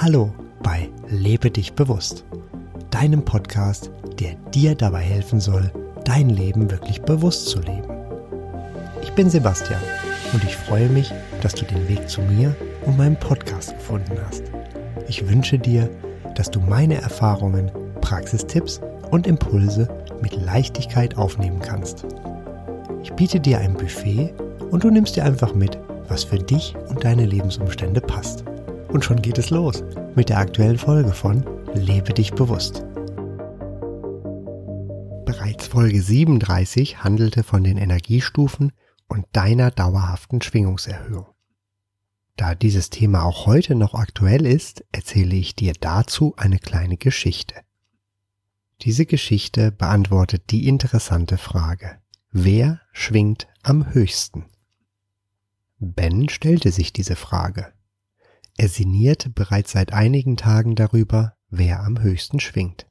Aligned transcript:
Hallo 0.00 0.32
bei 0.62 0.88
Lebe 1.08 1.50
dich 1.50 1.72
bewusst, 1.72 2.24
deinem 2.90 3.24
Podcast, 3.24 3.90
der 4.20 4.34
dir 4.54 4.74
dabei 4.74 5.00
helfen 5.00 5.40
soll, 5.40 5.72
dein 6.04 6.30
Leben 6.30 6.70
wirklich 6.70 7.02
bewusst 7.02 7.48
zu 7.48 7.60
leben. 7.60 7.88
Ich 9.02 9.10
bin 9.12 9.28
Sebastian 9.28 9.80
und 10.32 10.44
ich 10.44 10.56
freue 10.56 10.88
mich, 10.88 11.12
dass 11.42 11.54
du 11.54 11.64
den 11.64 11.88
Weg 11.88 12.08
zu 12.08 12.20
mir 12.22 12.54
und 12.86 12.96
meinem 12.96 13.16
Podcast 13.16 13.74
gefunden 13.74 14.16
hast. 14.26 14.44
Ich 15.08 15.28
wünsche 15.28 15.58
dir, 15.58 15.90
dass 16.34 16.50
du 16.50 16.60
meine 16.60 17.00
Erfahrungen, 17.00 17.70
Praxistipps 18.00 18.80
und 19.10 19.26
Impulse 19.26 19.88
mit 20.22 20.32
Leichtigkeit 20.40 21.16
aufnehmen 21.16 21.60
kannst. 21.60 22.06
Ich 23.02 23.12
biete 23.14 23.40
dir 23.40 23.58
ein 23.58 23.74
Buffet 23.74 24.32
und 24.70 24.84
du 24.84 24.90
nimmst 24.90 25.16
dir 25.16 25.24
einfach 25.24 25.54
mit, 25.54 25.78
was 26.08 26.24
für 26.24 26.38
dich 26.38 26.74
und 26.88 27.04
deine 27.04 27.26
Lebensumstände 27.26 28.00
passt. 28.00 28.44
Und 28.88 29.04
schon 29.04 29.20
geht 29.22 29.38
es 29.38 29.50
los 29.50 29.84
mit 30.14 30.28
der 30.28 30.38
aktuellen 30.38 30.78
Folge 30.78 31.12
von 31.12 31.44
Lebe 31.74 32.14
dich 32.14 32.32
bewusst. 32.32 32.84
Bereits 35.24 35.66
Folge 35.66 36.00
37 36.00 37.04
handelte 37.04 37.42
von 37.42 37.62
den 37.62 37.76
Energiestufen 37.76 38.72
und 39.08 39.26
deiner 39.32 39.70
dauerhaften 39.70 40.40
Schwingungserhöhung. 40.40 41.26
Da 42.36 42.54
dieses 42.54 42.88
Thema 42.88 43.24
auch 43.24 43.46
heute 43.46 43.74
noch 43.74 43.94
aktuell 43.94 44.46
ist, 44.46 44.84
erzähle 44.92 45.34
ich 45.36 45.54
dir 45.54 45.72
dazu 45.78 46.34
eine 46.36 46.58
kleine 46.58 46.96
Geschichte. 46.96 47.54
Diese 48.82 49.06
Geschichte 49.06 49.72
beantwortet 49.72 50.44
die 50.50 50.68
interessante 50.68 51.36
Frage, 51.36 51.98
wer 52.30 52.80
schwingt 52.92 53.48
am 53.62 53.92
höchsten? 53.92 54.46
Ben 55.78 56.28
stellte 56.28 56.72
sich 56.72 56.92
diese 56.92 57.16
Frage. 57.16 57.72
Er 58.56 58.68
sinniert 58.68 59.34
bereits 59.34 59.72
seit 59.72 59.92
einigen 59.92 60.36
Tagen 60.36 60.74
darüber, 60.74 61.34
wer 61.48 61.82
am 61.84 62.00
höchsten 62.00 62.40
schwingt. 62.40 62.86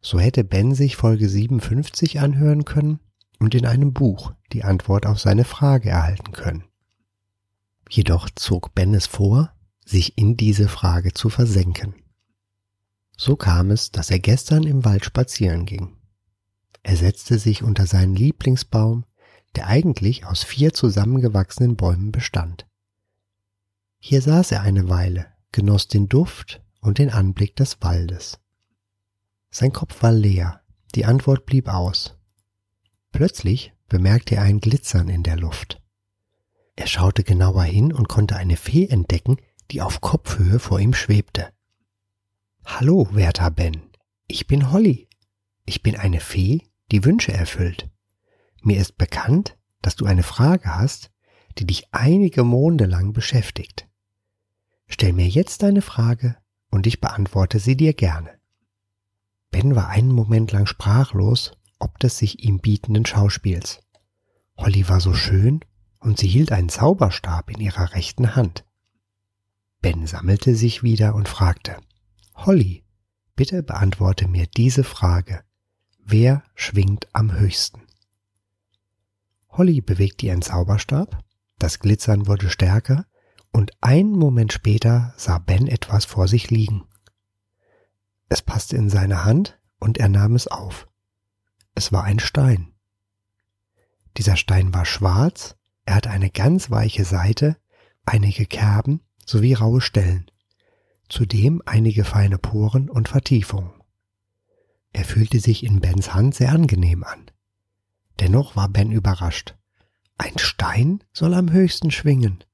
So 0.00 0.20
hätte 0.20 0.44
Ben 0.44 0.74
sich 0.74 0.96
Folge 0.96 1.28
57 1.28 2.20
anhören 2.20 2.64
können 2.64 3.00
und 3.40 3.54
in 3.54 3.66
einem 3.66 3.92
Buch 3.92 4.32
die 4.52 4.62
Antwort 4.62 5.06
auf 5.06 5.18
seine 5.18 5.44
Frage 5.44 5.90
erhalten 5.90 6.32
können. 6.32 6.64
Jedoch 7.90 8.30
zog 8.30 8.74
Ben 8.74 8.94
es 8.94 9.06
vor, 9.06 9.52
sich 9.84 10.16
in 10.16 10.36
diese 10.36 10.68
Frage 10.68 11.12
zu 11.12 11.28
versenken. 11.28 11.94
So 13.16 13.36
kam 13.36 13.70
es, 13.70 13.90
dass 13.90 14.10
er 14.10 14.18
gestern 14.18 14.64
im 14.64 14.84
Wald 14.84 15.04
spazieren 15.04 15.66
ging. 15.66 15.96
Er 16.82 16.96
setzte 16.96 17.38
sich 17.38 17.62
unter 17.62 17.86
seinen 17.86 18.14
Lieblingsbaum, 18.14 19.04
der 19.56 19.66
eigentlich 19.66 20.26
aus 20.26 20.42
vier 20.42 20.72
zusammengewachsenen 20.72 21.76
Bäumen 21.76 22.12
bestand. 22.12 22.66
Hier 23.98 24.20
saß 24.20 24.52
er 24.52 24.62
eine 24.62 24.88
Weile, 24.88 25.26
genoss 25.52 25.88
den 25.88 26.08
Duft 26.08 26.62
und 26.80 26.98
den 26.98 27.10
Anblick 27.10 27.56
des 27.56 27.80
Waldes. 27.80 28.38
Sein 29.50 29.72
Kopf 29.72 30.02
war 30.02 30.12
leer, 30.12 30.60
die 30.94 31.04
Antwort 31.04 31.46
blieb 31.46 31.68
aus. 31.68 32.16
Plötzlich 33.12 33.72
bemerkte 33.88 34.36
er 34.36 34.42
ein 34.42 34.60
Glitzern 34.60 35.08
in 35.08 35.22
der 35.22 35.36
Luft. 35.36 35.80
Er 36.76 36.86
schaute 36.86 37.22
genauer 37.22 37.62
hin 37.62 37.92
und 37.92 38.08
konnte 38.08 38.36
eine 38.36 38.56
Fee 38.56 38.86
entdecken, 38.88 39.36
die 39.70 39.80
auf 39.80 40.00
Kopfhöhe 40.00 40.58
vor 40.58 40.80
ihm 40.80 40.92
schwebte. 40.92 41.50
Hallo, 42.64 43.08
werter 43.12 43.50
Ben, 43.50 43.82
ich 44.26 44.46
bin 44.46 44.72
Holly. 44.72 45.08
Ich 45.66 45.82
bin 45.82 45.96
eine 45.96 46.20
Fee, 46.20 46.62
die 46.90 47.04
Wünsche 47.04 47.32
erfüllt. 47.32 47.88
Mir 48.64 48.80
ist 48.80 48.98
bekannt, 48.98 49.56
dass 49.82 49.94
du 49.94 50.06
eine 50.06 50.22
Frage 50.22 50.74
hast, 50.74 51.10
die 51.58 51.66
dich 51.66 51.86
einige 51.92 52.42
Monde 52.42 52.86
lang 52.86 53.12
beschäftigt. 53.12 53.88
Stell 54.88 55.12
mir 55.12 55.28
jetzt 55.28 55.62
deine 55.62 55.82
Frage 55.82 56.36
und 56.70 56.86
ich 56.86 57.00
beantworte 57.00 57.58
sie 57.58 57.76
dir 57.76 57.94
gerne. 57.94 58.30
Ben 59.50 59.76
war 59.76 59.88
einen 59.88 60.10
Moment 60.10 60.50
lang 60.50 60.66
sprachlos 60.66 61.52
ob 61.84 61.98
des 61.98 62.16
sich 62.18 62.42
ihm 62.44 62.60
bietenden 62.60 63.04
Schauspiels. 63.04 63.80
Holly 64.56 64.88
war 64.88 65.00
so 65.00 65.12
schön 65.12 65.60
und 66.00 66.18
sie 66.18 66.28
hielt 66.28 66.50
einen 66.50 66.70
Zauberstab 66.70 67.50
in 67.50 67.60
ihrer 67.60 67.92
rechten 67.92 68.34
Hand. 68.34 68.64
Ben 69.82 70.06
sammelte 70.06 70.54
sich 70.54 70.82
wieder 70.82 71.14
und 71.14 71.28
fragte, 71.28 71.76
Holly, 72.34 72.84
bitte 73.36 73.62
beantworte 73.62 74.28
mir 74.28 74.46
diese 74.46 74.82
Frage. 74.82 75.44
Wer 75.98 76.42
schwingt 76.54 77.08
am 77.12 77.32
höchsten? 77.38 77.82
Holly 79.56 79.80
bewegte 79.80 80.26
ihren 80.26 80.42
Zauberstab, 80.42 81.22
das 81.58 81.78
Glitzern 81.78 82.26
wurde 82.26 82.50
stärker 82.50 83.06
und 83.52 83.72
einen 83.80 84.12
Moment 84.12 84.52
später 84.52 85.14
sah 85.16 85.38
Ben 85.38 85.68
etwas 85.68 86.04
vor 86.04 86.26
sich 86.26 86.50
liegen. 86.50 86.84
Es 88.28 88.42
passte 88.42 88.76
in 88.76 88.90
seine 88.90 89.24
Hand 89.24 89.60
und 89.78 89.98
er 89.98 90.08
nahm 90.08 90.34
es 90.34 90.48
auf. 90.48 90.88
Es 91.74 91.92
war 91.92 92.04
ein 92.04 92.18
Stein. 92.18 92.72
Dieser 94.16 94.36
Stein 94.36 94.74
war 94.74 94.84
schwarz, 94.84 95.56
er 95.84 95.96
hatte 95.96 96.10
eine 96.10 96.30
ganz 96.30 96.70
weiche 96.70 97.04
Seite, 97.04 97.56
einige 98.04 98.46
Kerben 98.46 99.00
sowie 99.24 99.54
raue 99.54 99.80
Stellen, 99.80 100.30
zudem 101.08 101.62
einige 101.64 102.04
feine 102.04 102.38
Poren 102.38 102.90
und 102.90 103.08
Vertiefungen. 103.08 103.72
Er 104.92 105.04
fühlte 105.04 105.40
sich 105.40 105.64
in 105.64 105.80
Bens 105.80 106.14
Hand 106.14 106.34
sehr 106.34 106.50
angenehm 106.50 107.04
an. 107.04 107.23
Dennoch 108.20 108.56
war 108.56 108.68
Ben 108.68 108.92
überrascht. 108.92 109.56
Ein 110.16 110.38
Stein 110.38 111.02
soll 111.12 111.34
am 111.34 111.50
höchsten 111.50 111.90
schwingen. 111.90 112.44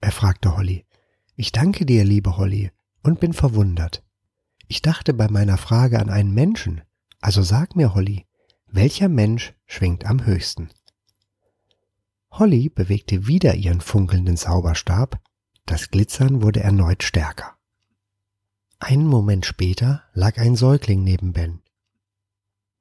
Er 0.00 0.12
fragte 0.12 0.56
Holly. 0.56 0.86
Ich 1.36 1.50
danke 1.50 1.84
dir, 1.84 2.04
liebe 2.04 2.36
Holly, 2.36 2.70
und 3.02 3.20
bin 3.20 3.32
verwundert. 3.32 4.04
Ich 4.68 4.82
dachte 4.82 5.12
bei 5.12 5.28
meiner 5.28 5.56
Frage 5.58 5.98
an 5.98 6.10
einen 6.10 6.32
Menschen. 6.32 6.82
Also 7.20 7.42
sag 7.42 7.74
mir, 7.74 7.94
Holly, 7.94 8.26
welcher 8.66 9.08
Mensch 9.08 9.54
schwingt 9.66 10.04
am 10.06 10.24
höchsten? 10.24 10.70
Holly 12.30 12.68
bewegte 12.68 13.26
wieder 13.26 13.54
ihren 13.54 13.80
funkelnden 13.80 14.36
Zauberstab, 14.36 15.20
das 15.66 15.90
Glitzern 15.90 16.42
wurde 16.42 16.60
erneut 16.60 17.02
stärker. 17.02 17.56
Einen 18.78 19.06
Moment 19.06 19.46
später 19.46 20.02
lag 20.12 20.36
ein 20.38 20.56
Säugling 20.56 21.02
neben 21.02 21.32
Ben. 21.32 21.62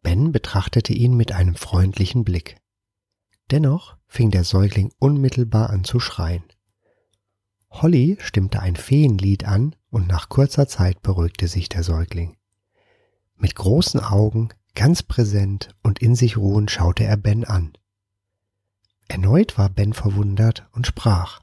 Ben 0.04 0.32
betrachtete 0.32 0.94
ihn 0.94 1.16
mit 1.16 1.32
einem 1.32 1.56
freundlichen 1.56 2.24
Blick. 2.24 2.58
Dennoch 3.52 3.98
fing 4.06 4.30
der 4.32 4.44
Säugling 4.44 4.92
unmittelbar 5.00 5.70
an 5.70 5.84
zu 5.84 6.00
schreien. 6.00 6.44
Holly 7.70 8.18
stimmte 8.20 8.60
ein 8.60 8.76
Feenlied 8.76 9.46
an 9.46 9.76
und 9.90 10.08
nach 10.08 10.30
kurzer 10.30 10.68
Zeit 10.68 11.02
beruhigte 11.02 11.48
sich 11.48 11.70
der 11.70 11.84
Säugling. 11.84 12.38
Mit 13.36 13.56
großen 13.56 14.00
Augen, 14.00 14.50
ganz 14.76 15.02
präsent 15.02 15.70
und 15.82 16.00
in 16.00 16.16
sich 16.16 16.38
ruhend 16.38 16.70
schaute 16.70 17.04
er 17.04 17.18
Ben 17.18 17.46
an. 17.46 17.74
Erneut 19.08 19.58
war 19.58 19.70
Ben 19.70 19.94
verwundert 19.94 20.68
und 20.72 20.86
sprach 20.86 21.42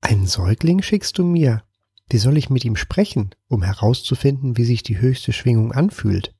Einen 0.00 0.26
Säugling 0.26 0.82
schickst 0.82 1.16
du 1.18 1.24
mir? 1.24 1.62
Wie 2.08 2.18
soll 2.18 2.36
ich 2.36 2.50
mit 2.50 2.64
ihm 2.64 2.76
sprechen, 2.76 3.34
um 3.48 3.62
herauszufinden, 3.62 4.56
wie 4.56 4.64
sich 4.64 4.82
die 4.82 4.98
höchste 4.98 5.32
Schwingung 5.32 5.72
anfühlt? 5.72 6.34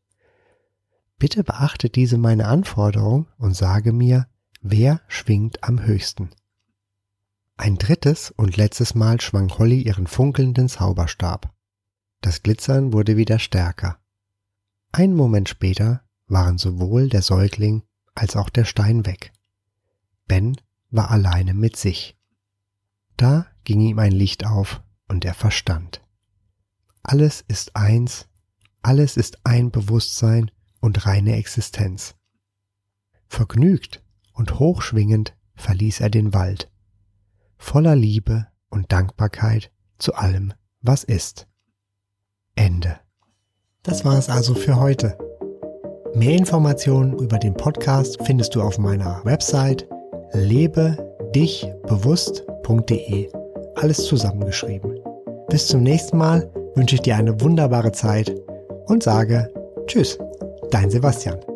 Bitte 1.19 1.45
beachte 1.45 1.91
diese 1.91 2.19
meine 2.19 2.47
Anforderung 2.47 3.29
und 3.39 3.55
sage 3.55 3.93
mir, 3.93 4.27
wer 4.61 5.01
schwingt 5.09 5.63
am 5.63 5.83
höchsten. 5.83 6.31
Ein 7.57 7.77
drittes 7.77 8.33
und 8.33 8.57
letztes 8.57 8.95
Mal 8.95 9.21
schwang 9.21 9.51
Holly 9.59 9.83
ihren 9.83 10.07
funkelnden 10.07 10.69
Zauberstab. 10.69 11.55
Das 12.21 12.43
Glitzern 12.43 12.93
wurde 12.93 13.17
wieder 13.17 13.39
stärker. 13.39 13.99
Einen 14.91 15.15
Moment 15.15 15.49
später 15.49 16.03
waren 16.27 16.59
sowohl 16.59 17.09
der 17.09 17.23
Säugling 17.23 17.83
als 18.15 18.37
auch 18.37 18.51
der 18.51 18.65
Stein 18.65 19.07
weg. 19.07 19.33
Ben 20.27 20.57
war 20.91 21.11
alleine 21.11 21.55
mit 21.55 21.77
sich. 21.77 22.17
Da 23.17 23.47
ging 23.65 23.81
ihm 23.81 23.99
ein 23.99 24.13
Licht 24.13 24.47
auf 24.47 24.83
und 25.09 25.25
er 25.25 25.35
verstand. 25.35 26.03
Alles 27.03 27.45
ist 27.47 27.77
eins, 27.77 28.27
alles 28.83 29.17
ist 29.17 29.39
ein 29.45 29.71
Bewusstsein 29.71 30.51
und 30.85 31.07
reine 31.07 31.37
Existenz. 31.37 32.15
Vergnügt 33.27 34.03
und 34.35 34.59
hochschwingend 34.59 35.35
verließ 35.57 36.01
er 36.01 36.11
den 36.11 36.35
Wald 36.35 36.71
voller 37.57 37.97
Liebe 37.97 38.49
und 38.69 38.93
Dankbarkeit 38.93 39.73
zu 39.99 40.15
allem, 40.15 40.53
was 40.83 41.05
ist. 41.05 41.47
Ende. 42.57 42.99
Das 43.83 44.05
war 44.05 44.19
es 44.19 44.29
also 44.29 44.55
für 44.55 44.79
heute. 44.79 45.17
Mehr 46.15 46.37
Informationen 46.37 47.19
über 47.19 47.39
den 47.39 47.55
Podcast 47.55 48.19
findest 48.25 48.55
du 48.55 48.61
auf 48.61 48.77
meiner 48.77 49.25
Website 49.25 49.89
lebe-dich-bewusst.de. 50.33 53.33
Alles 53.77 54.05
zusammengeschrieben. 54.05 55.01
Bis 55.49 55.67
zum 55.67 55.83
nächsten 55.83 56.19
Mal 56.19 56.53
wünsche 56.75 56.97
ich 56.97 57.01
dir 57.01 57.17
eine 57.17 57.41
wunderbare 57.41 57.93
Zeit 57.93 58.31
und 58.85 59.03
sage 59.03 59.51
Tschüss, 59.87 60.19
dein 60.75 60.91
Sebastian. 60.91 61.54